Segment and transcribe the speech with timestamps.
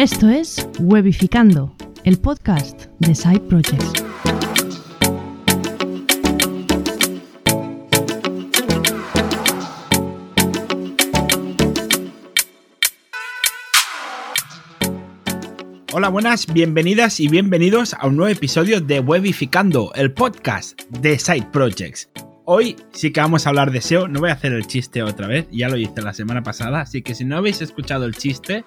[0.00, 3.92] Esto es Webificando, el podcast de Side Projects.
[15.92, 21.48] Hola, buenas, bienvenidas y bienvenidos a un nuevo episodio de Webificando, el podcast de Side
[21.52, 22.08] Projects.
[22.44, 25.28] Hoy sí que vamos a hablar de SEO, no voy a hacer el chiste otra
[25.28, 28.64] vez, ya lo hice la semana pasada, así que si no habéis escuchado el chiste,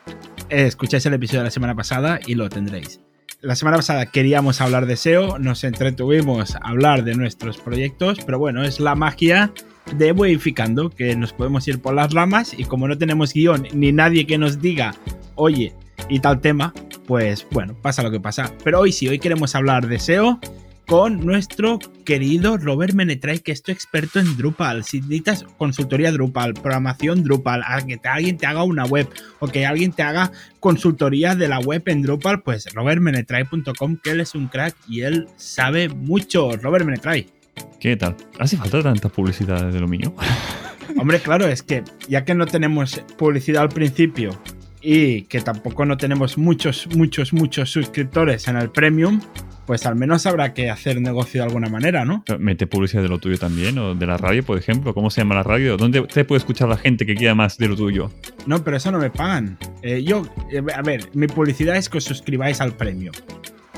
[0.50, 3.02] eh, escucháis el episodio de la semana pasada y lo tendréis.
[3.42, 8.40] La semana pasada queríamos hablar de SEO, nos entretuvimos a hablar de nuestros proyectos, pero
[8.40, 9.52] bueno, es la magia
[9.98, 12.58] de Webificando, que nos podemos ir por las ramas.
[12.58, 14.96] Y como no tenemos guion ni nadie que nos diga,
[15.36, 15.74] oye,
[16.10, 16.74] y tal tema,
[17.06, 18.52] pues bueno, pasa lo que pasa.
[18.64, 20.40] Pero hoy sí, hoy queremos hablar de SEO
[20.86, 24.84] con nuestro querido Robert Menetray, que es tu experto en Drupal.
[24.84, 29.08] Si necesitas consultoría Drupal, programación Drupal, a que alguien te haga una web
[29.40, 34.20] o que alguien te haga consultoría de la web en Drupal, pues robertmenetray.com, que él
[34.20, 36.52] es un crack y él sabe mucho.
[36.58, 37.28] Robert Menetray.
[37.80, 38.16] ¿Qué tal?
[38.40, 40.14] ¿Hace falta tanta publicidad de lo mío?
[40.98, 44.32] Hombre, claro, es que ya que no tenemos publicidad al principio
[44.82, 49.22] y que tampoco no tenemos muchos, muchos, muchos suscriptores en el Premium,
[49.66, 52.24] pues al menos habrá que hacer negocio de alguna manera, ¿no?
[52.40, 54.94] Mete publicidad de lo tuyo también, o de la radio, por ejemplo.
[54.94, 55.78] ¿Cómo se llama la radio?
[55.78, 58.12] ¿Dónde te puede escuchar la gente que quiera más de lo tuyo?
[58.46, 59.58] No, pero eso no me pagan.
[59.82, 63.14] Eh, yo, eh, a ver, mi publicidad es que os suscribáis al Premium.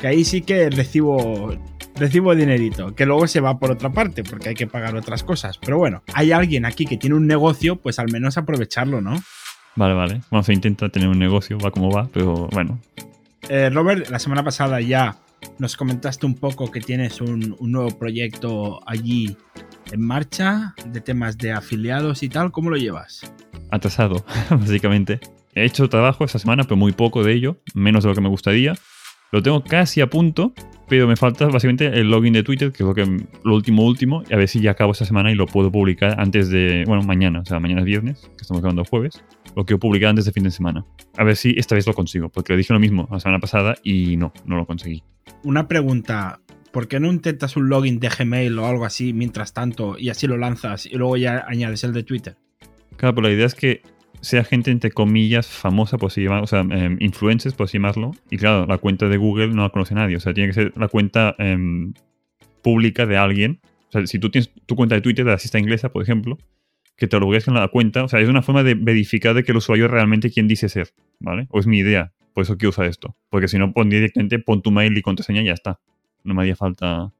[0.01, 1.53] Que ahí sí que recibo
[1.95, 5.57] recibo dinerito, que luego se va por otra parte, porque hay que pagar otras cosas.
[5.57, 9.21] Pero bueno, hay alguien aquí que tiene un negocio, pues al menos aprovecharlo, ¿no?
[9.75, 10.21] Vale, vale.
[10.29, 12.79] Bueno, se intenta tener un negocio, va como va, pero bueno.
[13.49, 15.15] Eh, Robert, la semana pasada ya
[15.59, 19.37] nos comentaste un poco que tienes un, nuevo proyecto allí
[19.91, 22.51] en marcha de temas de afiliados y tal.
[22.51, 23.31] ¿Cómo lo llevas?
[23.71, 25.19] Atrasado, básicamente.
[25.53, 28.29] He hecho trabajo esta semana, pero muy poco de ello, menos de lo que me
[28.29, 28.75] gustaría.
[29.31, 30.53] Lo tengo casi a punto,
[30.87, 33.03] pero me falta básicamente el login de Twitter, que es lo, que,
[33.43, 36.49] último último, y a ver si ya acabo esta semana y lo puedo publicar antes
[36.49, 39.23] de, bueno, mañana, o sea, mañana es viernes, que estamos grabando jueves,
[39.55, 40.85] lo quiero publicar antes de fin de semana.
[41.17, 43.75] A ver si esta vez lo consigo, porque le dije lo mismo la semana pasada
[43.83, 45.03] y no, no lo conseguí.
[45.43, 46.39] Una pregunta,
[46.71, 50.27] ¿por qué no intentas un login de Gmail o algo así mientras tanto y así
[50.27, 52.37] lo lanzas y luego ya añades el de Twitter?
[52.97, 53.81] Claro, pero la idea es que
[54.21, 58.11] sea gente entre comillas famosa, por si llamarlo, o sea, eh, influencers, por así llamarlo.
[58.31, 60.15] Y claro, la cuenta de Google no la conoce nadie.
[60.15, 61.57] O sea, tiene que ser la cuenta eh,
[62.63, 63.59] pública de alguien.
[63.89, 66.37] O sea, si tú tienes tu cuenta de Twitter de la cista inglesa, por ejemplo,
[66.95, 68.03] que te logues en la cuenta.
[68.03, 70.69] O sea, es una forma de verificar de que el usuario es realmente quien dice
[70.69, 70.89] ser,
[71.19, 71.47] ¿vale?
[71.49, 72.13] O es mi idea.
[72.33, 73.15] Por eso quiero usar esto.
[73.29, 75.79] Porque si no, pon directamente, pon tu mail y contraseña y ya está.
[76.23, 77.13] No me haría falta.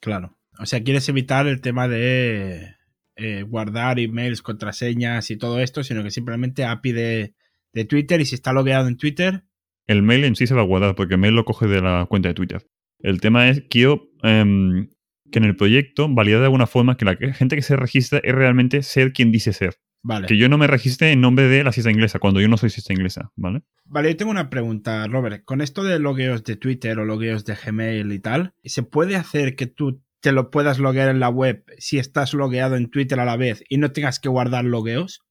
[0.00, 0.36] Claro.
[0.58, 2.76] O sea, quieres evitar el tema de
[3.16, 7.34] eh, guardar emails, contraseñas y todo esto, sino que simplemente API de,
[7.72, 9.44] de, Twitter y si está logueado en Twitter.
[9.86, 12.06] El mail en sí se va a guardar porque el mail lo coge de la
[12.08, 12.66] cuenta de Twitter.
[13.00, 14.86] El tema es, quiero um,
[15.32, 18.32] que en el proyecto validar de alguna forma que la gente que se registra es
[18.32, 19.78] realmente ser quien dice ser.
[20.04, 20.26] Vale.
[20.26, 22.70] Que yo no me registre en nombre de la cista inglesa, cuando yo no soy
[22.70, 23.62] cista inglesa, ¿vale?
[23.84, 25.44] Vale, yo tengo una pregunta, Robert.
[25.44, 29.54] Con esto de logueos de Twitter o logueos de Gmail y tal, ¿se puede hacer
[29.54, 33.24] que tú te lo puedas loguear en la web si estás logueado en Twitter a
[33.24, 35.22] la vez y no tengas que guardar logueos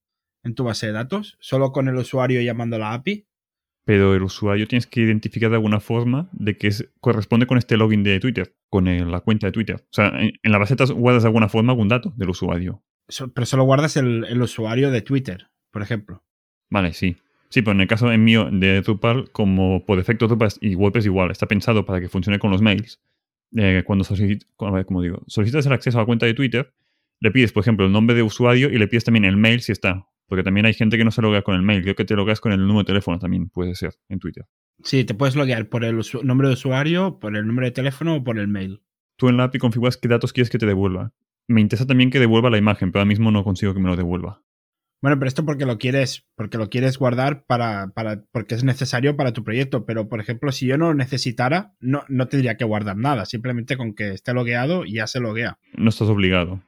[0.44, 3.28] en tu base de datos, solo con el usuario llamando la API.
[3.86, 7.78] Pero el usuario tienes que identificar de alguna forma de que es, corresponde con este
[7.78, 9.76] login de Twitter, con el, la cuenta de Twitter.
[9.76, 12.30] O sea, en, en, la base de datos guardas de alguna forma algún dato del
[12.30, 12.82] usuario.
[13.10, 16.24] So, pero solo guardas el, el, usuario de Twitter, por ejemplo.
[16.70, 17.18] Vale, sí.
[17.50, 21.06] Sí, pero en el caso en mío de Drupal, como por defecto Drupal y WordPress
[21.06, 23.02] igual, está pensado para que funcione con los mails
[23.58, 26.74] eh, cuando solicitas, como digo, solicitas el acceso a la cuenta de Twitter,
[27.20, 29.74] le pides, por ejemplo, el nombre de usuario y le pides también el mail si
[29.74, 30.08] está.
[30.28, 31.82] Porque también hay gente que no se loguea con el mail.
[31.84, 34.46] Creo que te logueas con el número de teléfono también, puede ser, en Twitter.
[34.84, 38.24] Sí, te puedes loguear por el nombre de usuario, por el número de teléfono o
[38.24, 38.82] por el mail.
[39.16, 41.14] Tú en la API configuras qué datos quieres que te devuelva.
[41.48, 43.96] Me interesa también que devuelva la imagen, pero ahora mismo no consigo que me lo
[43.96, 44.42] devuelva.
[45.02, 49.18] Bueno, pero esto porque lo quieres, porque lo quieres guardar para, para, porque es necesario
[49.18, 49.86] para tu proyecto.
[49.86, 53.26] Pero, por ejemplo, si yo no lo necesitara, no, no tendría que guardar nada.
[53.26, 55.58] Simplemente con que esté logueado ya se loguea.
[55.74, 56.62] No estás obligado.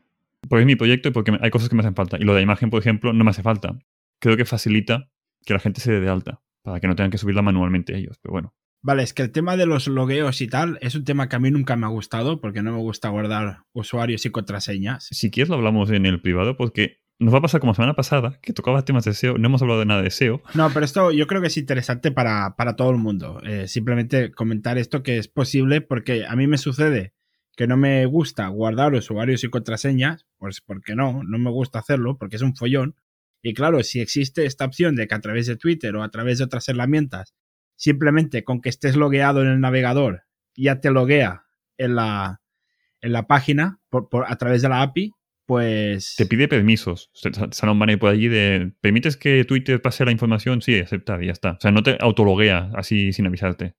[0.49, 2.17] Porque es mi proyecto y porque hay cosas que me hacen falta.
[2.19, 3.77] Y lo de imagen, por ejemplo, no me hace falta.
[4.19, 5.09] Creo que facilita
[5.45, 8.18] que la gente se dé de alta, para que no tengan que subirla manualmente ellos.
[8.21, 8.54] Pero bueno.
[8.81, 11.39] Vale, es que el tema de los logueos y tal es un tema que a
[11.39, 15.07] mí nunca me ha gustado porque no me gusta guardar usuarios y contraseñas.
[15.12, 17.95] Si quieres lo hablamos en el privado porque nos va a pasar como la semana
[17.95, 20.42] pasada, que tocaba temas de SEO, no hemos hablado de nada de SEO.
[20.54, 23.39] No, pero esto yo creo que es interesante para, para todo el mundo.
[23.44, 27.13] Eh, simplemente comentar esto que es posible porque a mí me sucede
[27.56, 32.18] que no me gusta guardar usuarios y contraseñas, pues porque no, no me gusta hacerlo
[32.18, 32.95] porque es un follón.
[33.43, 36.39] Y claro, si existe esta opción de que a través de Twitter o a través
[36.39, 37.35] de otras herramientas
[37.75, 40.23] simplemente con que estés logueado en el navegador,
[40.55, 41.43] ya te loguea
[41.77, 42.41] en la,
[43.01, 45.11] en la página por, a través de la API,
[45.45, 46.15] pues...
[46.15, 47.11] Te pide permisos.
[47.13, 48.71] Sale un banner por allí de...
[48.79, 50.61] ¿Permites que Twitter pase la información?
[50.61, 51.51] Sí, aceptar y ya está.
[51.51, 53.75] O sea, no te autologuea así sin avisarte.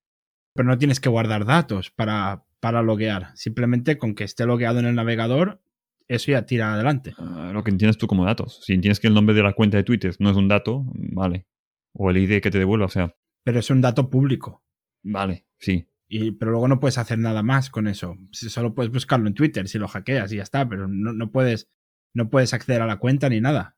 [0.55, 3.29] Pero no tienes que guardar datos para, para loguear.
[3.35, 5.63] Simplemente con que esté logueado en el navegador,
[6.09, 7.15] eso ya tira adelante.
[7.19, 8.61] Ah, lo que entiendes tú como datos.
[8.65, 11.47] Si entiendes que el nombre de la cuenta de Twitter no es un dato, vale.
[11.93, 13.15] O el ID que te devuelva, o sea.
[13.45, 14.65] Pero es un dato público.
[15.03, 15.87] Vale, sí.
[16.09, 18.17] Y, pero luego no puedes hacer nada más con eso.
[18.31, 21.71] Solo puedes buscarlo en Twitter si lo hackeas y ya está, pero no, no puedes,
[22.15, 23.77] no puedes acceder a la cuenta ni nada.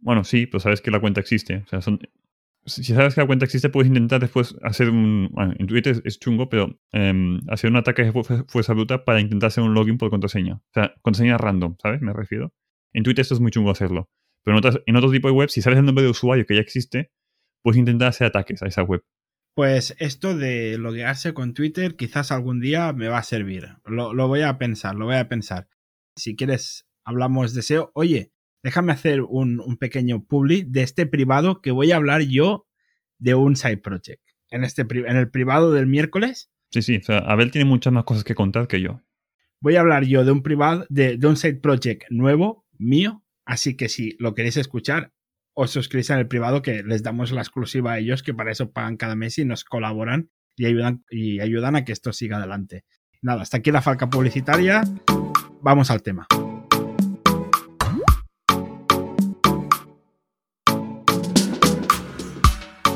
[0.00, 1.58] Bueno, sí, pues sabes que la cuenta existe.
[1.58, 2.00] O sea, son,
[2.68, 5.28] si sabes que la cuenta existe, puedes intentar después hacer un.
[5.32, 9.48] Bueno, en Twitter es, chungo, pero em, hacer un ataque de fuerza bruta para intentar
[9.48, 10.54] hacer un login por contraseña.
[10.54, 12.00] O sea, contraseña random, ¿sabes?
[12.00, 12.52] Me refiero.
[12.92, 14.08] En Twitter esto es muy chungo hacerlo.
[14.44, 17.10] Pero en, otro tipo de web, si sabes el nombre de usuario que ya existe,
[17.62, 19.04] puedes intentar hacer ataques a esa web.
[19.54, 23.68] Pues esto de loguearse con Twitter quizás algún día me va a servir.
[23.84, 25.68] Lo, lo voy a pensar, lo voy a pensar.
[26.16, 27.90] Si quieres, hablamos de SEO.
[27.94, 28.32] Oye,
[28.62, 32.66] déjame hacer un, un, pequeño publi de este privado que voy a hablar yo
[33.18, 34.22] de un side project.
[34.50, 36.50] En, este, en el privado del miércoles.
[36.70, 39.02] Sí, sí, o sea, Abel tiene muchas más cosas que contar que yo.
[39.60, 43.24] Voy a hablar yo de un privado, de, de un side project nuevo, mío.
[43.44, 45.12] Así que si lo queréis escuchar,
[45.54, 48.70] os suscribís en el privado que les damos la exclusiva a ellos, que para eso
[48.70, 52.84] pagan cada mes y nos colaboran y ayudan, y ayudan a que esto siga adelante.
[53.22, 54.82] Nada, hasta aquí la falca publicitaria.
[55.60, 56.28] Vamos al tema.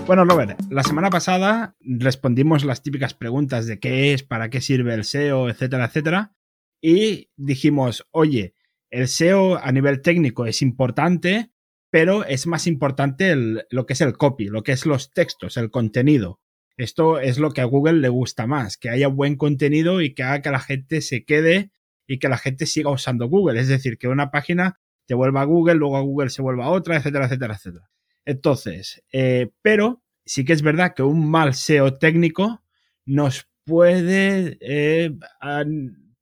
[0.06, 4.94] Bueno, Robert, la semana pasada respondimos las típicas preguntas de qué es, para qué sirve
[4.94, 6.34] el SEO, etcétera, etcétera.
[6.82, 8.54] Y dijimos, oye,
[8.90, 11.52] el SEO a nivel técnico es importante,
[11.90, 13.34] pero es más importante
[13.70, 16.40] lo que es el copy, lo que es los textos, el contenido.
[16.76, 20.24] Esto es lo que a Google le gusta más, que haya buen contenido y que
[20.24, 21.70] haga que la gente se quede
[22.08, 23.60] y que la gente siga usando Google.
[23.60, 26.70] Es decir, que una página te vuelva a Google, luego a Google se vuelva a
[26.70, 27.91] otra, etcétera, etcétera, etcétera.
[28.24, 32.62] Entonces, eh, pero sí que es verdad que un mal SEO técnico
[33.04, 35.14] nos puede, eh,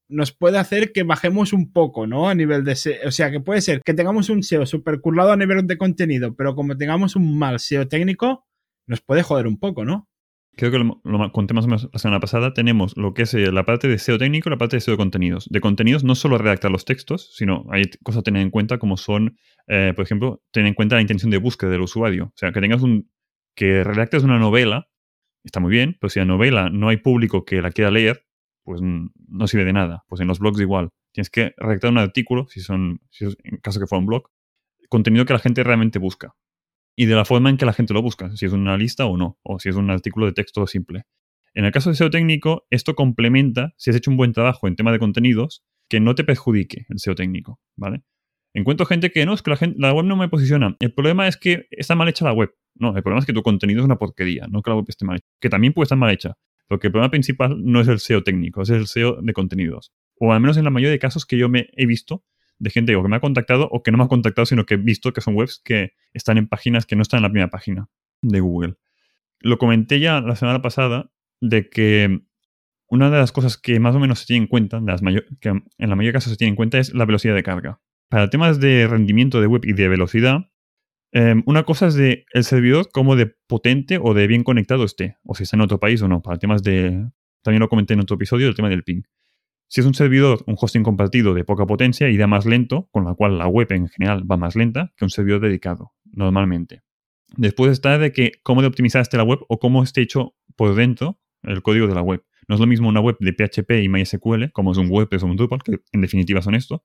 [0.09, 2.29] nos puede hacer que bajemos un poco, ¿no?
[2.29, 3.09] A nivel de SEO.
[3.09, 6.35] O sea, que puede ser que tengamos un SEO super curlado a nivel de contenido,
[6.35, 8.47] pero como tengamos un mal SEO técnico,
[8.87, 10.10] nos puede joder un poco, ¿no?
[10.61, 12.53] Creo que lo, lo conté más o menos la semana pasada.
[12.53, 14.93] Tenemos lo que es eh, la parte de SEO técnico y la parte de SEO
[14.93, 15.49] de contenidos.
[15.49, 18.99] De contenidos no solo redactar los textos, sino hay cosas a tener en cuenta como
[18.99, 22.27] son, eh, por ejemplo, tener en cuenta la intención de búsqueda del usuario.
[22.27, 23.11] O sea, que tengas un.
[23.55, 24.91] que redactes una novela,
[25.45, 28.27] está muy bien, pero si la novela no hay público que la quiera leer,
[28.63, 30.05] pues no sirve de nada.
[30.09, 30.91] Pues en los blogs igual.
[31.13, 34.25] Tienes que redactar un artículo, si son, si es, en caso que fuera un blog,
[34.91, 36.35] contenido que la gente realmente busca
[37.01, 39.17] y de la forma en que la gente lo busca, si es una lista o
[39.17, 41.05] no, o si es un artículo de texto simple.
[41.55, 44.77] En el caso de SEO técnico, esto complementa si has hecho un buen trabajo en
[44.77, 48.03] tema de contenidos que no te perjudique el SEO técnico, ¿vale?
[48.53, 50.77] Encuentro gente que no, es que la, gente, la web no me posiciona.
[50.79, 52.51] El problema es que está mal hecha la web.
[52.75, 55.07] No, el problema es que tu contenido es una porquería, no que la web esté
[55.07, 55.27] mal hecha.
[55.41, 56.35] Que también puede estar mal hecha.
[56.69, 59.91] Porque el problema principal no es el SEO técnico, es el SEO de contenidos.
[60.19, 62.25] O al menos en la mayoría de casos que yo me he visto,
[62.61, 64.77] de gente que me ha contactado o que no me ha contactado, sino que he
[64.77, 67.89] visto que son webs que están en páginas que no están en la primera página
[68.23, 68.75] de Google.
[69.41, 72.21] Lo comenté ya la semana pasada de que
[72.87, 74.81] una de las cosas que más o menos se tiene en cuenta,
[75.41, 77.81] que en la mayoría de casos se tiene en cuenta, es la velocidad de carga.
[78.11, 80.51] Para temas de rendimiento de web y de velocidad,
[81.13, 85.17] em, una cosa es de el servidor como de potente o de bien conectado esté,
[85.25, 86.21] o si está en otro país o no.
[86.21, 87.09] Para temas de.
[87.43, 89.03] También lo comenté en otro episodio, el tema del ping.
[89.73, 93.15] Si es un servidor, un hosting compartido de poca potencia, irá más lento, con lo
[93.15, 96.83] cual la web en general va más lenta que un servidor dedicado, normalmente.
[97.37, 100.75] Después está de que cómo de optimizar esté la web o cómo esté hecho por
[100.75, 102.25] dentro el código de la web.
[102.49, 105.27] No es lo mismo una web de PHP y MySQL, como es un WordPress o
[105.27, 106.85] un Drupal, que en definitiva son esto,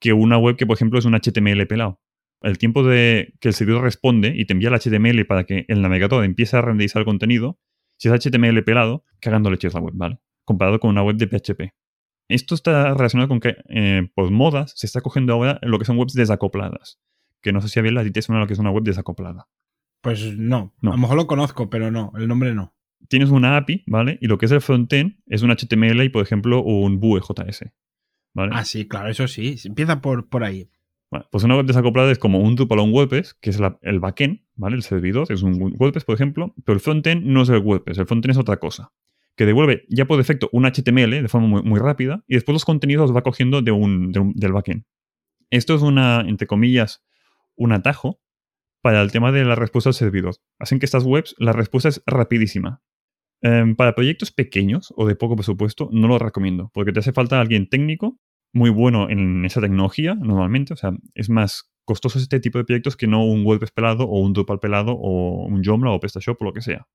[0.00, 2.00] que una web que, por ejemplo, es un HTML pelado.
[2.40, 5.82] El tiempo de que el servidor responde y te envía el HTML para que el
[5.82, 7.58] navegador empiece a renderizar el contenido,
[7.98, 10.20] si es HTML pelado, cagando leches la web, ¿vale?
[10.46, 11.83] Comparado con una web de PHP.
[12.28, 15.98] Esto está relacionado con que eh, por modas se está cogiendo ahora lo que son
[15.98, 16.98] webs desacopladas.
[17.42, 19.48] Que no sé si había la te suena lo que es una web desacoplada.
[20.00, 20.74] Pues no.
[20.82, 22.74] A lo mejor lo conozco, pero no, el nombre no.
[23.08, 24.18] Tienes una API, ¿vale?
[24.22, 27.70] Y lo que es el frontend es un HTML y, por ejemplo, un Vue.js.
[28.32, 28.52] ¿vale?
[28.54, 29.56] Ah, sí, claro, eso sí.
[29.64, 30.70] Empieza por, por ahí.
[31.10, 34.00] Bueno, pues una web desacoplada es como un Drupal o un WordPress, que es el
[34.00, 34.76] backend, ¿vale?
[34.76, 38.06] El servidor es un WordPress, por ejemplo, pero el frontend no es el WordPress, el
[38.06, 38.90] frontend es otra cosa
[39.36, 43.08] que devuelve ya por defecto un HTML de forma muy, rápida y después los contenidos
[43.08, 44.84] los va cogiendo de un, del backend.
[45.50, 47.04] Esto es una, entre comillas,
[47.56, 48.20] un atajo
[48.80, 50.34] para el tema de la respuesta al servidor.
[50.58, 52.82] Hacen que estas webs, la respuesta es rapidísima.
[53.40, 57.40] Em, para proyectos pequeños o de poco presupuesto, no lo recomiendo, porque te hace falta
[57.40, 58.18] alguien técnico
[58.52, 60.72] muy bueno en esa tecnología normalmente.
[60.72, 64.20] O sea, es más costoso este tipo de proyectos que no un WordPress pelado o
[64.20, 66.86] un Drupal pelado o un Joomla o PrestaShop o lo que sea.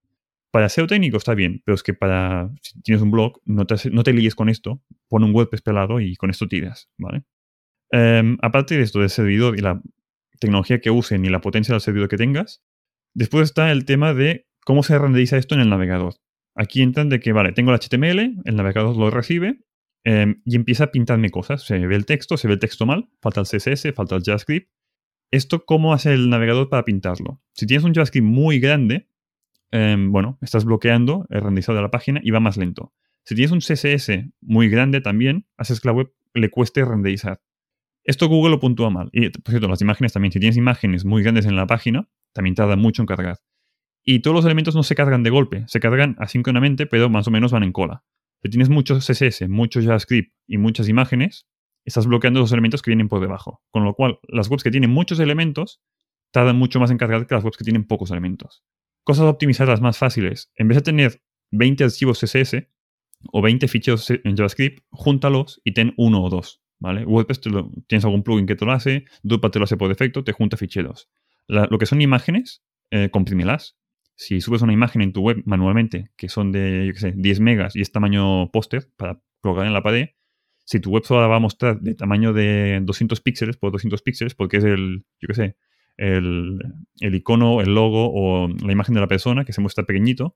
[0.52, 3.76] Para SEO técnico está bien, pero es que para si tienes un blog, no te,
[3.92, 7.24] no te líes con esto, pon un WordPress pelado y con esto tiras, ¿vale?
[7.92, 9.82] Em, aparte de esto del servidor y la
[10.40, 12.64] tecnología que usen y la potencia del servidor que tengas,
[13.14, 16.16] después está el tema de cómo se renderiza esto en el navegador.
[16.56, 19.60] Aquí entran de que, vale, tengo el HTML, el navegador lo recibe
[20.04, 21.64] em, y empieza a pintarme cosas.
[21.64, 24.72] Se ve el texto, se ve el texto mal, falta el CSS, falta el JavaScript.
[25.32, 27.42] ¿Esto cómo hace el navegador para pintarlo?
[27.54, 29.10] Si tienes un JavaScript muy grande,
[29.72, 32.94] em, bueno, estás bloqueando el renderizado de la página y va más lento.
[33.24, 37.42] Si tienes un CSS muy grande también, haces que la web le cueste renderizar.
[38.04, 39.10] Esto Google lo puntúa mal.
[39.12, 40.32] Y, por cierto, las imágenes también.
[40.32, 43.38] Si tienes imágenes muy grandes en la página, también tarda mucho en cargar.
[44.04, 47.32] Y todos los elementos no se cargan de golpe, se cargan asíncronamente, pero más o
[47.32, 48.04] menos van en cola.
[48.42, 51.48] Si tienes muchos CSS, mucho JavaScript y muchas imágenes,
[51.86, 53.62] estás bloqueando los elementos que vienen por debajo.
[53.70, 55.82] Con lo cual, las webs que tienen muchos elementos
[56.32, 58.64] tardan mucho más en cargar que las webs que tienen pocos elementos.
[59.04, 59.36] Cosas
[59.68, 60.52] las más fáciles.
[60.56, 62.68] En vez de tener 20 archivos CSS
[63.32, 66.62] o 20 ficheros en JavaScript, júntalos y ten uno o dos.
[66.80, 67.06] ¿vale?
[67.06, 67.42] WordPress
[67.88, 70.58] tienes algún plugin que te lo hace, Drupal te lo hace por defecto, te junta
[70.58, 71.10] ficheros.
[71.48, 73.78] lo que son imágenes, eh, comprímelas.
[74.16, 77.40] Si subes una imagen en tu web manualmente, que son de, yo qué sé, 10
[77.40, 80.10] megas y es tamaño póster para colgar en la pared,
[80.66, 84.36] si tu web solo va a mostrar de tamaño de 200 píxeles por 200 píxeles,
[84.36, 85.58] porque es el, yo qué sé,
[86.00, 86.60] el,
[87.02, 90.36] icono, el logo o la imagen de la persona que se muestra pequeñito,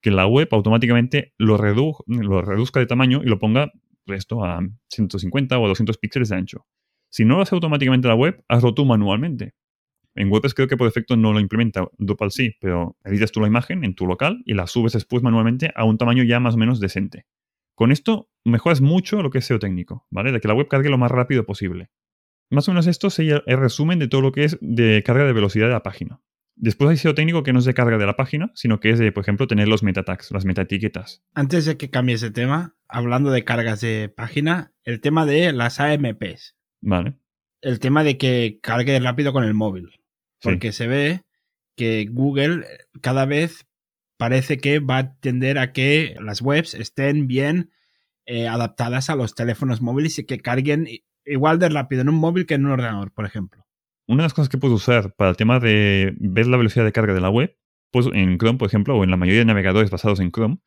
[0.00, 3.72] que la web automáticamente lo, lo reduzca de tamaño y lo ponga
[4.06, 6.66] esto a 150 o 200 píxeles de ancho.
[7.10, 9.54] Si no lo hace automáticamente la web, hazlo tú manualmente.
[10.14, 13.46] En WordPress creo que por defecto no lo implementa, Drupal sí, pero editas tú la
[13.46, 16.58] imagen en tu local y la subes después manualmente a un tamaño ya más o
[16.58, 17.26] menos decente.
[17.74, 20.32] Con esto mejoras mucho lo que es SEO técnico, ¿vale?
[20.32, 21.90] De que la web cargue lo más rápido posible.
[22.50, 25.32] Más o menos esto sería el resumen de todo lo que es de carga de
[25.32, 26.20] velocidad de la página.
[26.60, 28.98] Después hay SEO técnico que no es de carga de la página, sino que es
[28.98, 31.22] de, por ejemplo, tener los meta tags, las meta etiquetas.
[31.34, 35.78] Antes de que cambie ese tema, hablando de cargas de página, el tema de las
[35.78, 36.56] AMPs.
[36.80, 37.14] Vale.
[37.60, 40.00] El tema de que cargue rápido con el móvil.
[40.40, 41.22] Porque se ve
[41.76, 42.64] que Google
[43.00, 43.66] cada vez
[44.16, 47.70] parece que va a tender a que las webs estén bien
[48.26, 50.88] eh, adaptadas a los teléfonos móviles y que carguen
[51.28, 53.68] igual de rápido en un móvil que en un ordenador, por ejemplo
[54.08, 56.92] una de las cosas que puedes usar para el tema de ver la velocidad de
[56.92, 57.56] carga de la web,
[57.92, 60.58] pues en Chrome, por ejemplo, o en la mayoría de navegadores basados en Chrome,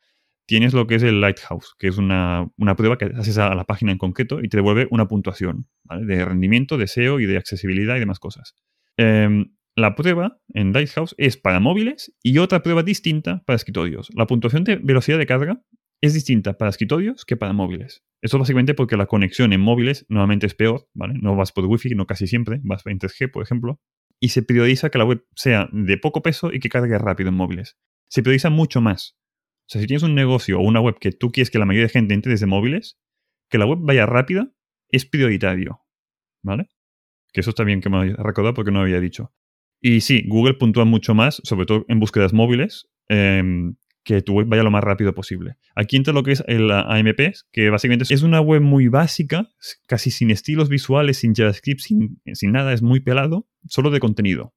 [0.46, 3.92] tienes lo que es el Lighthouse, que es una, prueba que haces a la página
[3.92, 8.00] en concreto y te devuelve una puntuación de rendimiento, de SEO y de accesibilidad y
[8.00, 8.56] demás cosas.
[8.98, 14.10] Em, la prueba en Lighthouse es para móviles y otra prueba distinta para escritorios.
[14.14, 15.62] La puntuación de velocidad de carga
[16.02, 18.04] es distinta para escritorios que para móviles.
[18.22, 21.16] Esto básicamente porque la conexión en móviles normalmente es peor, ¿vale?
[21.22, 23.80] No vas por Wi-Fi, no casi siempre, vas en 3G, por ejemplo.
[24.20, 27.36] Y se prioriza que la web sea de poco peso y que cargue rápido en
[27.36, 27.78] móviles.
[28.10, 29.18] Se prioriza mucho más.
[29.62, 31.88] O sea, si tienes un negocio o una web que tú quieres que la mayoría
[31.88, 33.00] de gente entre desde móviles,
[33.50, 34.52] que la web vaya rápida
[34.90, 35.82] es prioritario.
[36.44, 36.68] ¿Vale?
[37.32, 39.34] Que eso está bien que me haya recordado porque no lo había dicho.
[39.82, 44.48] Y sí, Google puntúa mucho más, sobre todo en búsquedas móviles, em, que tu web
[44.48, 45.58] vaya lo más rápido posible.
[45.76, 49.50] Aquí entra lo que es el AMP, que básicamente es una web muy básica,
[49.88, 52.20] casi sin estilos visuales, sin JavaScript, sin,
[52.52, 54.54] nada, es muy pelado, solo de contenido.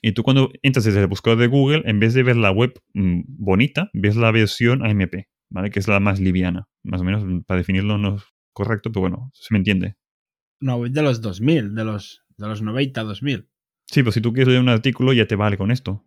[0.00, 2.80] Y tú cuando entras desde el buscador de Google, en vez de ver la web
[2.94, 5.70] mm, bonita, ves la versión AMP, ¿vale?
[5.70, 6.68] Que es la más liviana.
[6.84, 9.96] Más o menos, para definirlo no es correcto, pero bueno, se me entiende.
[10.60, 13.48] No, de los 2000, de los, de los 90, 2000.
[13.86, 16.04] Sí, pues si tú quieres leer un artículo ya te vale con esto.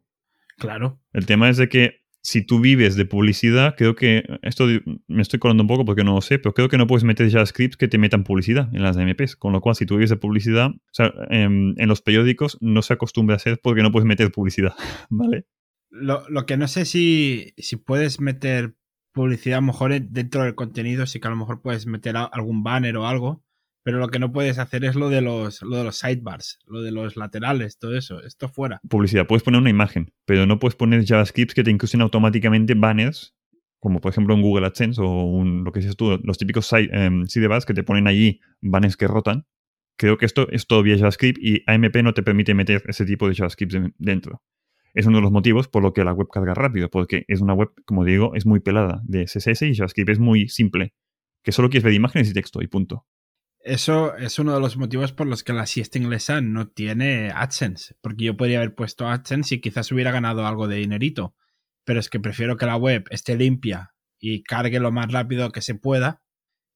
[0.57, 1.01] Claro.
[1.13, 4.67] El tema es de que si tú vives de publicidad, creo que, esto
[5.07, 7.29] me estoy colando un poco porque no lo sé, pero creo que no puedes meter
[7.29, 9.35] JavaScript que te metan publicidad en las MPs.
[9.35, 12.93] Con lo cual, si tú vives de publicidad, o sea, en, los periódicos no se
[12.93, 14.73] acostumbra a hacer porque no puedes meter publicidad,
[15.09, 15.45] ¿vale?
[15.89, 18.75] Lo, lo que no sé si, si puedes meter
[19.13, 22.63] publicidad, a lo mejor dentro del contenido, sí que a lo mejor puedes meter algún
[22.63, 23.43] banner o algo,
[23.83, 26.81] pero lo que no puedes hacer es lo de los, lo de los sidebars, lo
[26.81, 28.21] de los laterales, todo eso.
[28.23, 28.79] Esto fuera.
[28.87, 29.27] Publicidad.
[29.27, 33.35] Puedes poner una imagen, pero no puedes poner JavaScript que te incluyen automáticamente banners,
[33.79, 37.25] como por ejemplo en Google AdSense o un, lo que dices tú, los típicos em,
[37.25, 39.47] sidebars que te ponen allí banners que rotan.
[39.97, 43.35] Creo que esto es todavía JavaScript y AMP no te permite meter ese tipo de
[43.35, 44.43] JavaScript dentro.
[44.93, 47.53] Es uno de los motivos por lo que la web carga rápido, porque es una
[47.53, 50.93] web, como digo, es muy pelada de CSS y JavaScript es muy simple,
[51.43, 53.05] que solo quieres ver imágenes y texto y punto.
[53.63, 57.95] Eso es uno de los motivos por los que la siesta inglesa no tiene AdSense,
[58.01, 61.35] porque yo podría haber puesto AdSense y quizás hubiera ganado algo de dinerito.
[61.83, 65.61] pero es que prefiero que la web esté limpia y cargue lo más rápido que
[65.61, 66.21] se pueda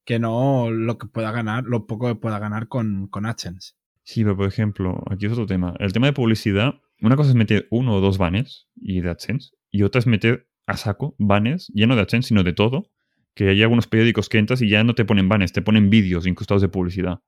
[0.06, 3.74] que no lo que pueda ganar, lo poco que pueda ganar con, con AdSense.
[4.04, 5.76] Sí, pero por ejemplo, aquí es otro tema.
[5.80, 9.50] El tema de publicidad, una cosa es meter uno o dos banners y de AdSense,
[9.72, 12.92] y otra es meter a saco banners, ya no de AdSense, sino de todo,
[13.36, 16.26] que hay algunos periódicos que entras y ya no te ponen banners, te ponen vídeos
[16.26, 17.20] incrustados de publicidad.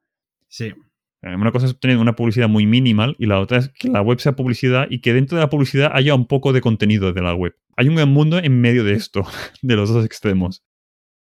[0.48, 0.74] Sí.
[1.22, 4.02] Eh, Una cosa es tener una publicidad muy minimal y la otra es que la
[4.02, 7.22] web sea publicidad y que dentro de la publicidad haya un poco de contenido de
[7.22, 7.56] la web.
[7.76, 9.26] Hay un gran mundo en medio de esto,
[9.62, 10.64] de los dos extremos.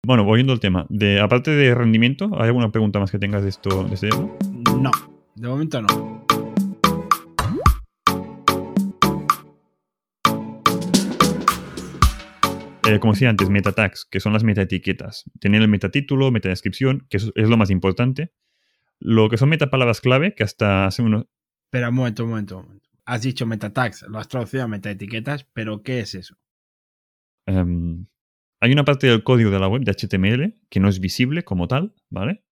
[0.06, 0.86] Bueno, volviendo al tema.
[0.88, 3.84] De, aparte de rendimiento, ¿hay alguna pregunta más que tengas de esto?
[3.84, 4.08] De este?
[4.08, 4.90] No,
[5.34, 6.25] de momento no.
[12.88, 15.24] Eh, como decía antes, meta tags, que son las metaetiquetas.
[15.40, 18.32] Tener el metatítulo, metadescripción, que es lo más importante.
[18.98, 21.26] Lo que son metapalabras clave, que hasta hace unos...
[21.66, 22.88] Espera, un momento, un momento, un momento.
[23.04, 26.36] Has dicho meta tags, lo has traducido a metaetiquetas, pero ¿qué es eso?
[27.46, 28.06] em,
[28.60, 31.68] hay una parte del código de la web de HTML que no es visible como
[31.68, 32.42] tal, ¿vale?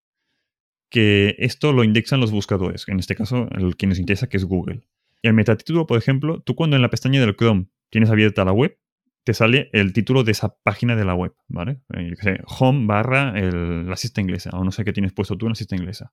[0.91, 4.45] Que esto lo indexan los buscadores, en este caso el que nos interesa que es
[4.45, 4.87] Google.
[5.23, 8.53] Y el metatítulo, por ejemplo, tú cuando en la pestaña del Chrome tienes abierta la
[8.53, 8.79] web,
[9.25, 11.81] te sale el título de esa página de la web, ¿vale?
[11.95, 15.13] Eh, yo qué sé, home barra el- la cista inglesa, o no sé qué tienes
[15.13, 16.13] puesto tú en la cista inglesa.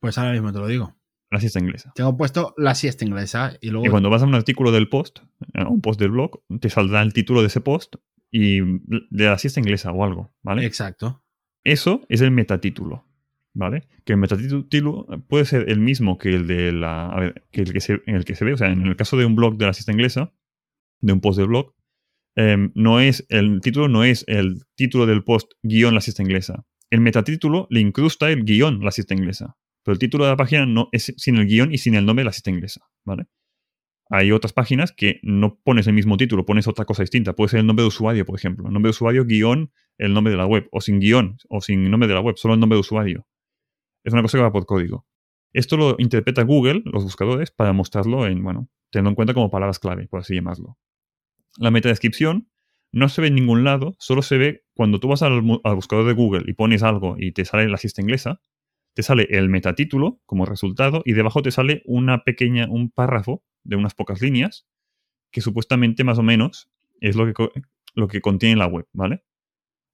[0.00, 0.94] Pues ahora mismo te lo digo.
[1.30, 1.92] La cista inglesa.
[1.96, 5.18] Tengo puesto la siesta inglesa y luego Y cuando vas a un artículo del post,
[5.54, 7.96] a un post del blog, te saldrá el título de ese post
[8.30, 10.64] y de la siesta inglesa o algo, ¿vale?
[10.64, 11.22] Exacto.
[11.64, 13.04] Eso es el metatítulo,
[13.52, 13.88] ¿vale?
[14.04, 17.08] Que el metatítulo puede ser el mismo que el de la.
[17.08, 18.52] A ver, que el que se, el que se ve.
[18.52, 20.32] O sea, en el caso de un blog de la siesta inglesa,
[21.00, 21.74] de un post de blog,
[22.36, 23.26] em, no es.
[23.28, 26.64] El título no es el título del post guion la siesta inglesa.
[26.90, 29.56] El metatítulo le incrusta el guion la siesta inglesa.
[29.84, 32.22] Pero el título de la página no es sin el guion y sin el nombre
[32.22, 33.26] de la siesta inglesa, ¿vale?
[34.10, 37.34] Hay otras páginas que no pones el mismo título, pones otra cosa distinta.
[37.34, 38.70] Puede ser el nombre de usuario, por ejemplo.
[38.70, 40.68] Nombre de usuario, guion, el nombre de la web.
[40.72, 43.26] O sin guion, o sin nombre de la web, solo el nombre de usuario.
[44.04, 45.06] Es una cosa que va por código.
[45.52, 49.78] Esto lo interpreta Google, los buscadores, para mostrarlo en, bueno, teniendo en cuenta como palabras
[49.78, 50.76] clave, por así llamarlo.
[51.58, 52.48] La metadescripción
[52.92, 56.12] no se ve en ningún lado, solo se ve cuando tú vas al, buscador de
[56.12, 58.40] Google y pones algo y te sale la siesta inglesa,
[58.94, 63.76] te sale el metatítulo como resultado y debajo te sale una pequeña, un párrafo de
[63.76, 64.66] unas pocas líneas
[65.32, 67.48] que supuestamente más o menos es lo que,
[67.94, 69.24] lo que contiene la web, ¿vale?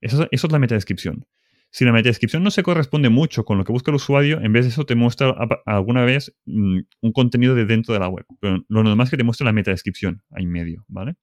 [0.00, 1.26] Eso, es la metadescripción.
[1.70, 4.64] Si la metadescripción no se corresponde mucho con lo que busca el usuario, en vez
[4.64, 5.34] de eso te muestra
[5.66, 8.26] alguna vez mm, un contenido de dentro de la web.
[8.40, 11.14] Pero lo normal es que te muestre la metadescripción ahí en medio, ¿vale?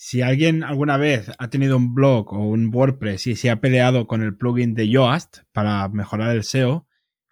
[0.00, 4.06] Si alguien alguna vez ha tenido un blog o un WordPress y se ha peleado
[4.06, 6.86] con el plugin de Yoast para mejorar el SEO,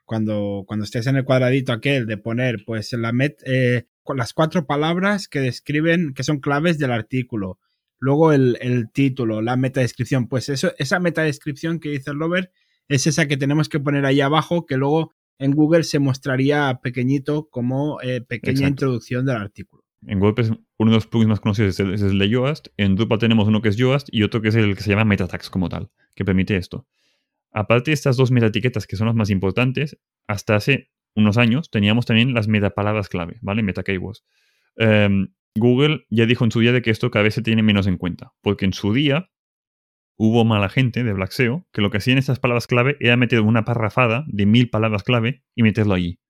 [0.04, 4.66] cuando, cuando estés en el cuadradito aquel de poner pues la met, eh, las cuatro
[4.66, 7.60] palabras que describen, que son claves del artículo,
[8.00, 12.50] luego el, el título, la metadescripción, pues eso, esa metadescripción que dice el Robert
[12.88, 17.48] es esa que tenemos que poner ahí abajo, que luego en Google se mostraría pequeñito
[17.48, 18.70] como eh, pequeña Exacto.
[18.70, 19.85] introducción del artículo.
[20.06, 22.68] En WordPress uno de los plugins más conocidos es el, de Yoast.
[22.76, 25.04] En Drupal tenemos uno que es Yoast y otro que es el que se llama
[25.04, 26.86] MetaTags como tal, que permite esto.
[27.52, 32.04] Aparte de estas dos metaetiquetas que son las más importantes, hasta hace unos años teníamos
[32.04, 33.62] también las metapalabras clave, ¿vale?
[33.62, 34.24] Meta keywords.
[34.76, 37.86] Em, Google ya dijo en su día de que esto cada vez se tiene menos
[37.86, 39.30] en cuenta, porque en su día
[40.18, 43.40] hubo mala gente de Black SEO que lo que hacían estas palabras clave era meter
[43.40, 46.20] una parrafada de mil palabras clave y meterlo allí.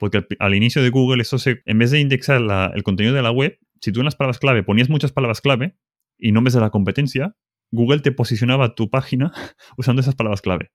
[0.00, 3.14] Porque al, al inicio de Google, eso se, en vez de indexar la- el contenido
[3.14, 5.76] de la web, si tú en las palabras clave ponías muchas palabras clave
[6.18, 7.36] y nombres de la competencia,
[7.70, 9.30] Google te posicionaba tu página
[9.76, 10.72] usando esas palabras clave.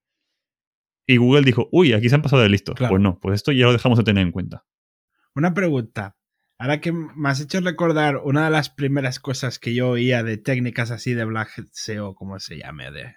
[1.07, 2.75] Y Google dijo, uy, aquí se han pasado de listos.
[2.75, 2.91] Claro.
[2.93, 4.63] Pues no, pues esto ya lo dejamos de tener en cuenta.
[5.35, 6.15] Una pregunta.
[6.57, 10.37] Ahora que me has hecho recordar una de las primeras cosas que yo oía de
[10.37, 13.13] técnicas así de Black SEO, como se llame, de,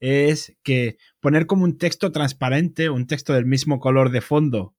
[0.00, 4.74] es que poner como un texto transparente, un texto del mismo color de fondo,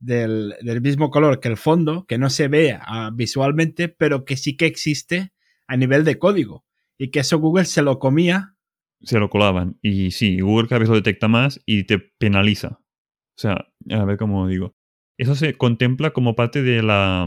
[0.00, 4.36] del, del mismo color que el fondo, que no se ve ah, visualmente, pero que
[4.36, 5.32] sí que existe
[5.66, 6.64] a nivel de código.
[6.98, 8.56] Y que eso Google se lo comía.
[9.02, 9.78] Se lo colaban.
[9.82, 12.80] Y sí, Google cada vez lo detecta más y te penaliza.
[12.80, 14.74] O sea, a ver cómo digo.
[15.16, 17.24] Eso se contempla como parte de la...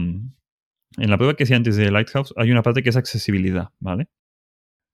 [0.98, 4.08] En la prueba que hacía antes de Lighthouse hay una parte que es accesibilidad, ¿vale?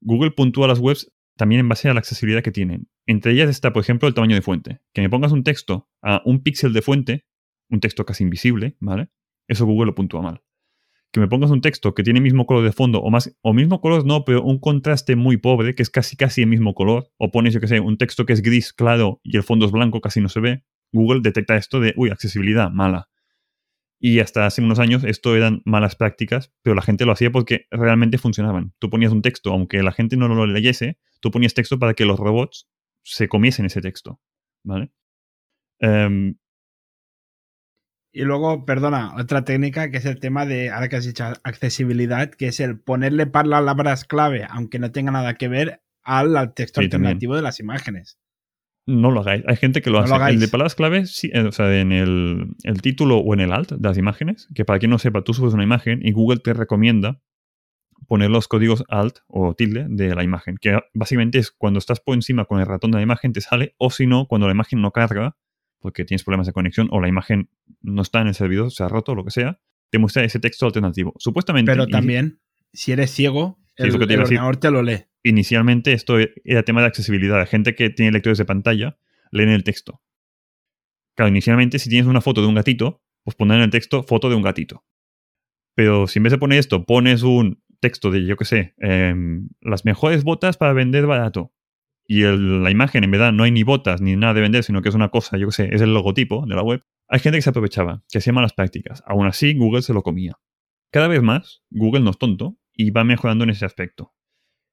[0.01, 2.89] Google puntúa las webs también en base a la accesibilidad que tienen.
[3.07, 4.81] Entre ellas está, por ejemplo, el tamaño de fuente.
[4.93, 7.25] Que me pongas un texto a un píxel de fuente,
[7.71, 9.09] un texto casi invisible, ¿vale?
[9.47, 10.43] Eso Google lo puntúa mal.
[11.11, 13.81] Que me pongas un texto que tiene mismo color de fondo, o más, o mismo
[13.81, 17.31] color no, pero un contraste muy pobre, que es casi casi el mismo color, o
[17.31, 20.01] pones, yo que sé, un texto que es gris claro y el fondo es blanco,
[20.01, 23.09] casi no se ve, Google detecta esto de, uy, accesibilidad mala.
[24.01, 27.67] Y hasta hace unos años esto eran malas prácticas, pero la gente lo hacía porque
[27.71, 28.73] realmente funcionaban.
[28.79, 32.05] Tú ponías un texto, aunque la gente no lo leyese, tú ponías texto para que
[32.05, 32.69] los robots
[33.03, 34.21] se comiesen ese texto.
[34.63, 34.93] ¿Vale?
[35.81, 36.37] Em,
[38.19, 42.31] y luego, perdona, otra técnica que es el tema de, ahora que has dicho accesibilidad,
[42.31, 47.37] que es el ponerle palabras clave, aunque no tenga nada que ver, al, texto alternativo
[47.37, 48.19] de las imágenes.
[48.87, 49.45] No lo hagáis.
[49.47, 50.13] Hay gente que lo hace.
[50.31, 53.53] el de palabras clave, sí, eh, o sea, en el, el, título o en el
[53.53, 56.41] alt de las imágenes, que para quien no sepa, tú subes una imagen y Google
[56.41, 57.21] te recomienda
[58.09, 62.17] poner los códigos alt o tilde de la imagen, que básicamente es cuando estás por
[62.17, 64.83] encima con el ratón de la imagen te sale, o si no, cuando la imagen
[64.83, 65.37] no carga,
[65.81, 68.89] porque tienes problemas de conexión o la imagen no está en el servidor, se ha
[68.89, 69.61] roto o lo que sea,
[69.91, 71.15] te muestra ese texto alternativo.
[71.19, 71.73] Supuestamente.
[71.73, 72.41] Pero también,
[72.73, 75.05] si eres ciego, el, ordenador te lo lee.
[75.23, 77.47] Inicialmente esto era tema de accesibilidad.
[77.47, 78.99] Gente que tiene lectores de pantalla
[79.31, 80.03] leen el texto.
[81.15, 84.29] Claro, inicialmente si tienes una foto de un gatito, pues pondrán en el texto foto
[84.31, 84.85] de un gatito.
[85.75, 89.49] Pero si en vez de poner esto, pones un texto de, yo qué sé, em,
[89.61, 91.53] las mejores botas para vender barato.
[92.11, 94.89] Y la imagen, en verdad, no hay ni botas ni nada de vender, sino que
[94.89, 96.83] es una cosa, yo qué sé, es el logotipo de la web.
[97.07, 99.03] Hay gente que se aprovechaba, que hacía malas prácticas.
[99.07, 100.39] Aún así, Google se lo comía.
[100.91, 104.15] Cada vez más, Google no es tonto y va mejorando en ese aspecto.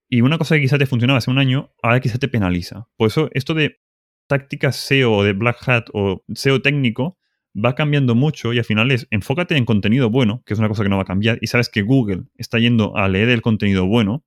[0.08, 2.88] Y una cosa que quizá te funcionaba hace un año, ahora quizá te penaliza.
[2.96, 3.82] Por eso, esto de
[4.28, 7.18] tácticas SEO o de Black Hat o SEO técnico
[7.54, 10.84] va cambiando mucho y al final es enfócate en contenido bueno, que es una cosa
[10.84, 13.86] que no va a cambiar, y sabes que Google está yendo a leer el contenido
[13.88, 14.26] bueno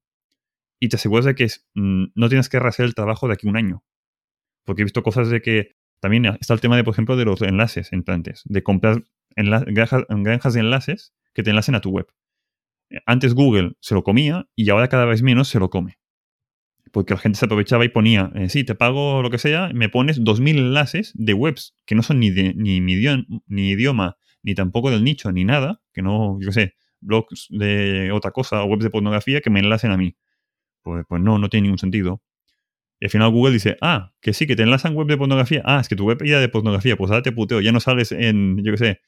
[0.81, 3.57] y te aseguras de que mm, no tienes que rehacer el trabajo de aquí un
[3.57, 3.85] año.
[4.64, 7.43] Porque he visto cosas de que también está el tema de, por ejemplo, de los
[7.43, 9.03] enlaces entrantes, de comprar
[9.37, 12.07] granjas de enlaces que te enlacen a tu web.
[13.07, 15.99] Antes Google se lo comía y ahora cada vez menos se lo come
[16.93, 19.88] porque la gente se aprovechaba y ponía, eh, sí, te pago lo que sea, me
[19.88, 24.17] pones 2.000 enlaces de webs que no son ni, de, ni, mi idioma, ni idioma,
[24.43, 28.67] ni tampoco del nicho, ni nada, que no, yo sé, blogs de otra cosa o
[28.67, 30.17] webs de pornografía que me enlacen a mí.
[30.88, 32.22] Pues, pues no, no tiene ningún sentido.
[32.98, 35.61] Y al final Google dice, ah, que sí, que te enlazan web de pornografía.
[35.66, 38.11] Ah, es que tu web ya de pornografía, pues ahora te puteo, ya no sales
[38.11, 39.01] en, yo qué sé.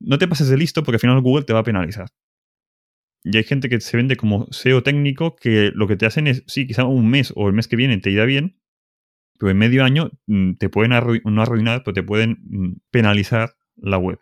[0.00, 2.08] No te pases de listo porque al final Google te va a penalizar.
[3.22, 6.42] Y hay gente que se vende como SEO técnico que lo que te hacen es,
[6.48, 8.58] sí, quizá un mes o el mes que viene te irá bien,
[9.38, 13.98] pero en medio año mm, te pueden no arruinar, pero te pueden mm, penalizar la
[13.98, 14.18] web.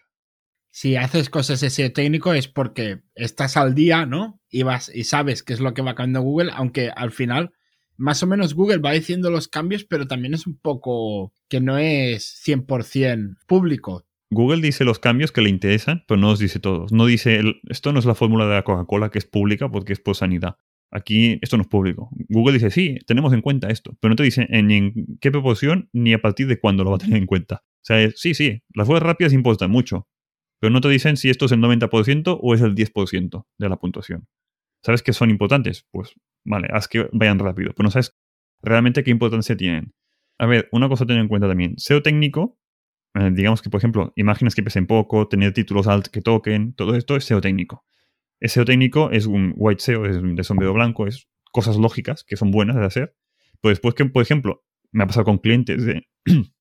[0.81, 4.41] Si haces cosas de SEO técnico es porque estás al día, ¿no?
[4.49, 7.51] Y, vas, y sabes qué es lo que va cambiando Google, aunque al final
[7.97, 11.79] más o menos Google va diciendo los cambios, pero también es un poco que no
[11.79, 14.07] es 100% público.
[14.31, 16.93] Google dice los cambios que le interesan, pero no los dice todos.
[16.93, 19.99] No dice, esto no es la fórmula de la Coca-Cola que es pública porque es
[19.99, 20.59] por sanidad.
[20.93, 22.09] Aquí esto no es público.
[22.29, 25.89] Google dice, sí, tenemos en cuenta esto, pero no te dice en, en qué proporción
[25.93, 27.65] ni a partir de cuándo lo va a tener en cuenta.
[27.65, 30.07] O sea, sí, sí, las webs rápidas importan mucho,
[30.59, 33.77] pero no te dicen si esto es el 90% o es el 10% de la
[33.77, 34.27] puntuación.
[34.83, 35.87] ¿Sabes que son importantes?
[35.91, 38.17] Pues vale, haz que vayan rápido, pero no sabes
[38.63, 39.95] realmente qué importancia tienen.
[40.39, 41.75] A ver, una cosa a tener en cuenta también.
[41.79, 42.59] SEO técnico
[43.15, 46.95] eh, digamos que, por ejemplo, imágenes que pesen poco, tener títulos alt que toquen, todo
[46.95, 47.85] esto es SEO técnico.
[48.41, 52.51] SEO técnico es un white SEO, es de sombrero blanco, es cosas lógicas que son
[52.51, 53.17] buenas de hacer.
[53.61, 56.07] Pero después que, por ejemplo, me ha pasado con clientes de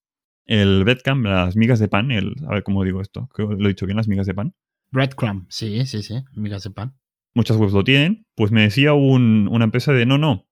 [0.47, 3.85] el breadcrumb, las migas de pan, el, a ver cómo digo esto, lo he dicho
[3.85, 4.55] bien, las migas de pan.
[4.91, 6.97] Breadcrumb, sí, sí, sí, migas de pan.
[7.33, 8.25] Muchas webs lo tienen.
[8.35, 10.47] Pues me decía una empresa de, no, no,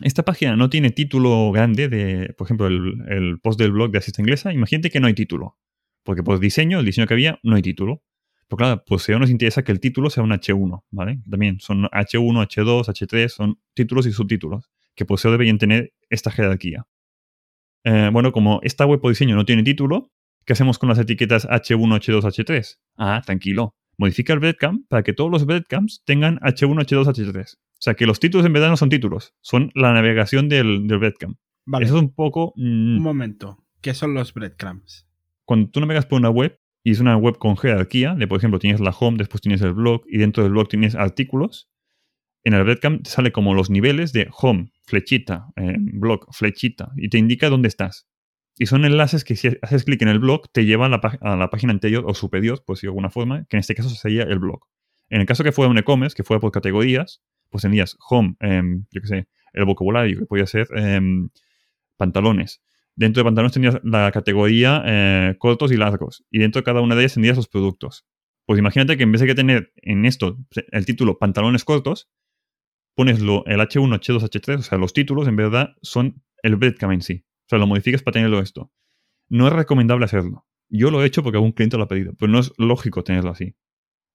[0.00, 4.22] esta página no tiene título grande de, por ejemplo, el, post del blog de Asista
[4.22, 4.52] Inglesa.
[4.52, 5.58] Imagínate que no hay título.
[6.02, 8.02] Porque por diseño, el diseño que había, no hay título.
[8.48, 11.20] Pero claro, pues nos interesa que el título sea un H1, ¿vale?
[11.28, 16.30] También son H1, H2, H3, son títulos y subtítulos, que por SEO deberían tener esta
[16.30, 16.86] jerarquía.
[17.84, 20.10] Eh, bueno, como esta web por diseño no tiene título,
[20.44, 22.78] ¿qué hacemos con las etiquetas H1, H2, H3?
[22.96, 23.74] Ah, tranquilo.
[23.98, 27.54] Modifica el breadcamp para que todos los breadcamps tengan H1, H2, H3.
[27.54, 30.98] O sea, que los títulos en verdad no son títulos, son la navegación del, del
[30.98, 31.36] breadcrumb.
[31.66, 31.84] Vale.
[31.84, 32.52] Eso es un poco...
[32.56, 35.06] Mm, un momento, ¿qué son los breadcrumbs?
[35.44, 38.58] Cuando tú navegas por una web y es una web con jerarquía, de por ejemplo
[38.58, 41.71] tienes la home, después tienes el blog y dentro del blog tienes artículos,
[42.44, 47.08] en el breadcrumb te sale como los niveles de home, flechita, eh, blog, flechita, y
[47.08, 48.08] te indica dónde estás.
[48.58, 51.36] Y son enlaces que si haces clic en el blog te llevan a la, a
[51.36, 54.38] la página anterior o superior, decirlo de alguna forma, que en este caso sería el
[54.38, 54.60] blog.
[55.08, 58.86] En el caso que fuera un e-commerce, que fuera por categorías, pues tenías home, em,
[58.90, 61.28] yo qué sé, el vocabulario, que podía ser em,
[61.96, 62.62] pantalones.
[62.94, 66.24] Dentro de pantalones tenías la categoría eh, cortos y largos.
[66.30, 68.06] Y dentro de cada una de ellas tenías los productos.
[68.44, 70.36] Pues imagínate que en vez de tener en esto
[70.72, 72.10] el título pantalones cortos,
[72.94, 77.02] pones el H1, H2, H3, o sea, los títulos en verdad son el breadcrumb en
[77.02, 77.24] sí.
[77.24, 78.70] O sea, lo modificas para tenerlo esto.
[79.28, 80.46] No es recomendable hacerlo.
[80.68, 83.30] Yo lo he hecho porque algún cliente lo ha pedido, pero no es lógico tenerlo
[83.30, 83.54] así.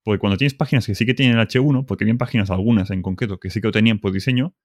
[0.04, 3.40] Porque cuando tienes páginas que sí que tienen H1, porque bien páginas algunas en concreto
[3.40, 4.56] que sí que lo tenían por diseño,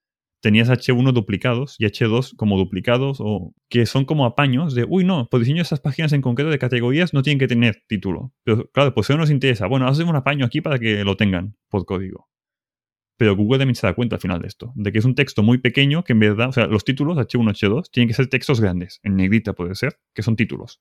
[0.40, 5.28] tenías H1 duplicados y H2 como duplicados o que son como apaños de, uy, no,
[5.30, 8.32] por diseño esas páginas en concreto de categorías no tienen que tener título.
[8.44, 9.66] Pero claro, pues eso nos interesa.
[9.66, 12.28] Bueno, hacemos un apaño aquí para que lo tengan por código.
[13.18, 15.42] Pero Google también se da cuenta al final de esto, de que es un texto
[15.42, 18.60] muy pequeño que en verdad, o sea, los títulos H1, H2 tienen que ser textos
[18.60, 20.80] grandes, en negrita puede ser, que son títulos.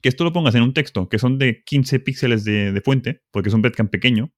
[0.00, 3.48] Que esto lo pongas en un texto que son de 15 píxeles de, fuente, porque
[3.48, 4.32] es un breadcrumb pequeño,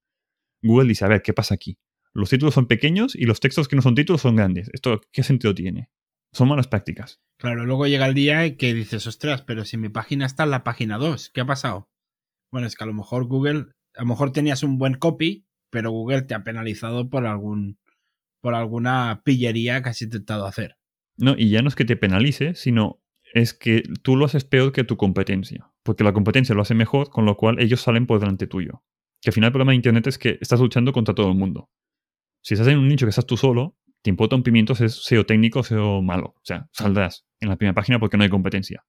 [0.61, 1.79] Google dice, a ver, ¿qué pasa aquí?
[2.13, 4.69] Los títulos son pequeños y los textos que no son títulos son grandes.
[4.73, 5.89] ¿Esto qué sentido tiene?
[6.33, 7.21] Son malas prácticas.
[7.37, 10.63] Claro, luego llega el día que dices, ostras, pero si mi página está en la
[10.63, 11.89] página 2, ¿qué ha pasado?
[12.51, 15.91] Bueno, es que a lo mejor Google, a lo mejor tenías un buen copy, pero
[15.91, 17.77] Google te ha penalizado por algún
[18.41, 20.77] por alguna pillería que has intentado hacer.
[21.17, 23.01] No, y ya no es que te penalice, sino
[23.33, 27.09] es que tú lo haces peor que tu competencia, porque la competencia lo hace mejor,
[27.09, 28.83] con lo cual ellos salen por delante tuyo.
[29.21, 31.69] Que al final el problema de Internet es que estás luchando contra todo el mundo.
[32.41, 35.03] Si estás en un nicho que estás tú solo, te importa un pimiento si es
[35.03, 36.35] SEO técnico o SEO malo.
[36.37, 38.85] O sea, saldrás en la primera página porque no hay competencia.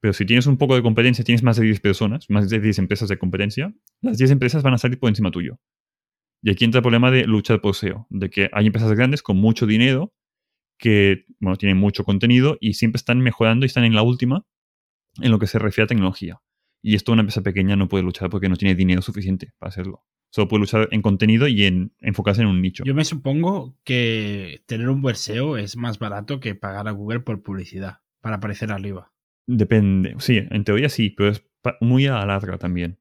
[0.00, 2.80] Pero si tienes un poco de competencia, tienes más de 10 personas, más de 10
[2.80, 5.60] empresas de competencia, las 10 empresas van a salir por encima tuyo.
[6.44, 9.38] Y aquí entra el problema de lucha de poseo, de que hay empresas grandes con
[9.38, 10.12] mucho dinero
[10.78, 14.44] que, bueno, tienen mucho contenido y siempre están mejorando y están en la última
[15.22, 16.42] en lo que se refiere a tecnología.
[16.82, 20.04] Y esto una empresa pequeña no puede luchar porque no tiene dinero suficiente para hacerlo.
[20.30, 22.84] Solo puede luchar en contenido y en enfocarse en un nicho.
[22.84, 27.20] Yo me supongo que tener un buen SEO es más barato que pagar a Google
[27.20, 29.14] por publicidad para aparecer arriba.
[29.46, 30.14] Depende.
[30.18, 31.42] Sí, en teoría sí, pero es
[31.80, 32.98] muy a larga también.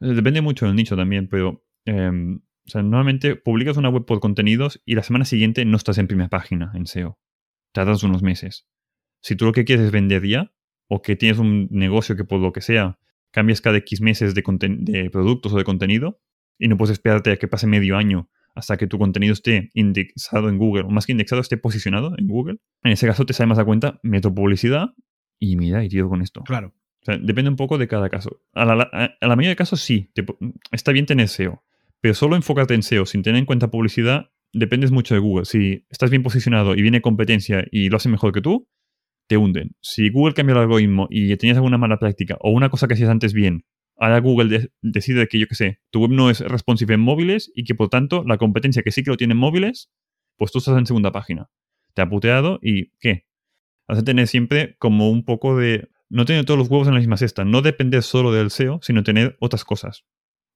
[0.00, 2.40] Depende mucho del nicho también, pero em,
[2.70, 6.06] o sea, normalmente publicas una web por contenidos y la semana siguiente no estás en
[6.06, 7.18] primera página en SEO.
[7.72, 8.68] Tardas unos meses.
[9.20, 10.52] Si tú lo que quieres es vender ya,
[10.86, 13.00] o que tienes un negocio que por lo que sea
[13.32, 16.20] cambias cada X meses de, de productos o de contenido,
[16.60, 20.48] y no puedes esperarte a que pase medio año hasta que tu contenido esté indexado
[20.48, 22.58] en Google, o más que indexado, esté posicionado en Google.
[22.84, 24.94] En ese caso te sale más a cuenta, meto publicidad
[25.40, 26.42] y mira, y tiro con esto.
[26.44, 26.72] Claro.
[27.02, 28.42] O sea, depende un poco de cada caso.
[28.52, 30.12] A la, a la mayoría de casos sí,
[30.70, 31.64] está bien tener SEO.
[32.00, 35.44] Pero solo enfócate en SEO sin tener en cuenta publicidad, dependes mucho de Google.
[35.44, 38.68] Si estás bien posicionado y viene competencia y lo hace mejor que tú,
[39.28, 39.76] te hunden.
[39.80, 43.10] Si Google cambia el algoritmo y tenías alguna mala práctica o una cosa que hacías
[43.10, 43.64] antes bien,
[43.96, 47.64] ahora Google decide que, yo qué sé, tu web no es responsive en móviles y
[47.64, 49.90] que por tanto la competencia que sí que lo tiene en móviles,
[50.36, 51.48] pues tú estás en segunda página.
[51.94, 53.26] Te ha puteado y ¿qué?
[53.86, 55.90] Vas a tener siempre como un poco de...
[56.08, 57.44] No tener todos los huevos en la misma cesta.
[57.44, 60.04] No depender solo del SEO, sino tener otras cosas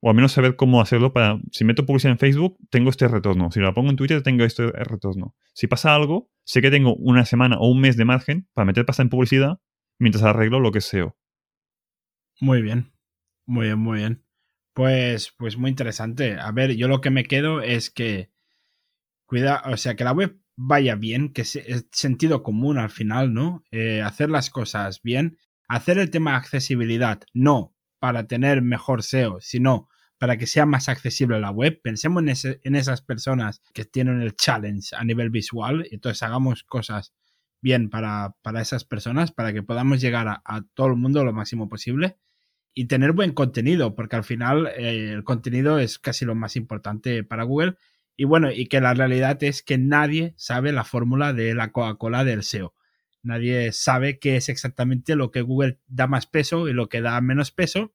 [0.06, 3.50] o al menos saber cómo hacerlo para, si meto publicidad en Facebook, tengo este retorno.
[3.50, 5.34] Si la pongo en Twitter, tengo este retorno.
[5.54, 8.84] Si pasa algo, sé que tengo una semana o un mes de margen para meter
[8.84, 9.60] pasta en publicidad
[9.98, 11.16] mientras arreglo lo que SEO.
[12.38, 12.92] Muy bien,
[13.46, 14.26] muy bien, muy bien.
[14.74, 16.38] Pues, pues muy interesante.
[16.38, 18.30] A ver, yo lo que me quedo es que
[19.24, 23.64] cuida, o sea, que la web vaya bien, que es sentido común al final, ¿no?
[23.70, 29.88] Eh, hacer las cosas bien, hacer el tema accesibilidad, no para tener mejor SEO, sino
[30.24, 31.82] para que sea más accesible la web.
[31.82, 37.12] Pensemos en, esas personas que tienen el challenge a nivel visual, entonces hagamos cosas
[37.60, 42.16] bien para, esas personas, para que podamos llegar a, todo el mundo lo máximo posible
[42.72, 47.22] y tener buen contenido, porque al final eh, el contenido es casi lo más importante
[47.22, 47.76] para Google.
[48.16, 52.24] Y bueno, y que la realidad es que nadie sabe la fórmula de la Coca-Cola
[52.24, 52.72] del SEO.
[53.22, 57.20] Nadie sabe qué es exactamente lo que Google da más peso y lo que da
[57.20, 57.92] menos peso.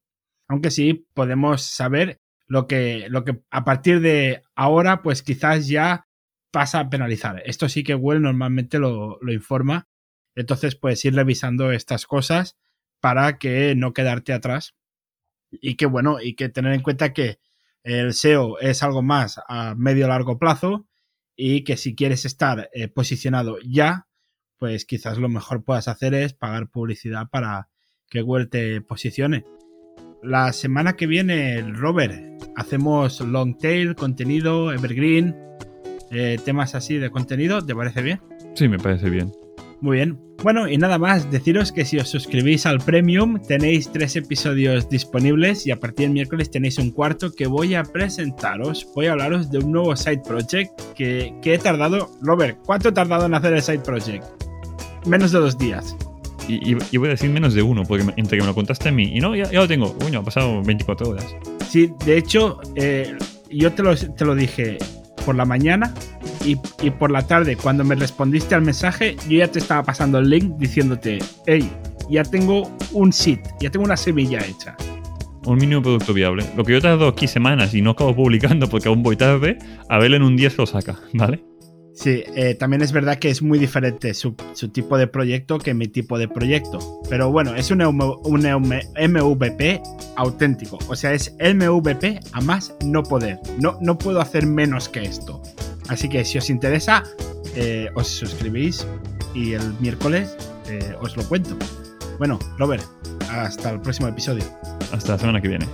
[0.49, 6.07] Aunque sí podemos saber lo que, lo que a partir de ahora, pues quizás ya
[6.51, 7.41] pasa a penalizar.
[7.45, 9.87] Esto sí que Google normalmente lo, informa.
[10.35, 12.57] Entonces puedes ir revisando estas cosas
[12.99, 14.75] para que no quedarte atrás.
[15.51, 17.39] Y que bueno, y que tener en cuenta que
[17.83, 20.87] el SEO es algo más a medio largo plazo
[21.35, 24.07] y que si quieres estar eh, posicionado ya,
[24.57, 27.69] pues quizás lo mejor puedas hacer es pagar publicidad para
[28.09, 29.45] que Google te posicione.
[30.21, 32.13] La semana que viene, Robert,
[32.55, 35.35] hacemos long tail, contenido, evergreen,
[36.11, 37.65] eh, temas así de contenido.
[37.65, 38.19] ¿Te parece bien?
[38.53, 39.31] Sí, me parece bien.
[39.81, 40.19] Muy bien.
[40.43, 45.65] Bueno, y nada más, deciros que si os suscribís al Premium tenéis tres episodios disponibles
[45.67, 48.87] y a partir del miércoles tenéis un cuarto que voy a presentaros.
[48.95, 52.09] Voy a hablaros de un nuevo side project que, que he tardado.
[52.21, 54.25] Robert, ¿cuánto he tardado en hacer el side project?
[55.05, 55.95] Menos de dos días.
[56.49, 59.11] Y, voy a decir menos de uno, porque entre que me lo contaste a mí
[59.13, 59.95] y no, ya, lo tengo.
[60.03, 61.35] Uy, ha pasado 24 horas.
[61.69, 63.15] Sí, de hecho, eh,
[63.51, 64.77] yo te lo, te lo dije
[65.25, 65.93] por la mañana
[66.43, 66.55] y,
[66.89, 70.55] por la tarde, cuando me respondiste al mensaje, yo ya te estaba pasando el link
[70.57, 71.69] diciéndote, hey,
[72.09, 74.75] ya tengo un sit, ya tengo una semilla hecha.
[75.45, 76.45] Un mínimo producto viable.
[76.57, 79.57] Lo que yo tardo aquí semanas y no acabo publicando porque aún voy tarde,
[79.87, 81.43] a verlo en un día se lo saca, ¿vale?
[81.99, 84.33] Sí, eh, también es verdad que es muy diferente su,
[84.71, 87.01] tipo de proyecto que mi tipo de proyecto.
[87.09, 89.81] Pero bueno, es un, un MVP
[90.15, 90.79] auténtico.
[90.87, 93.41] O sea, es MVP a más no poder.
[93.57, 95.41] No, no puedo hacer menos que esto.
[95.89, 97.03] Así que si os interesa,
[97.55, 98.87] eh, os suscribís
[99.35, 100.37] y el miércoles
[100.69, 101.57] eh, os lo cuento.
[102.17, 102.83] Bueno, Robert,
[103.29, 104.45] hasta el próximo episodio.
[104.93, 105.65] Hasta la semana que viene.